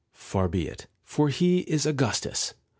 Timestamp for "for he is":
1.03-1.85